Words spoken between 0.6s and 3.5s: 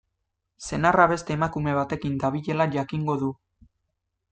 Senarra beste emakume batekin dabilela jakingo du.